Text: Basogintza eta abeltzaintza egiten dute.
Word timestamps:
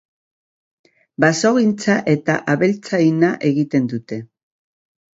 Basogintza 1.25 1.99
eta 2.15 2.39
abeltzaintza 2.57 3.33
egiten 3.55 3.89
dute. 3.97 4.23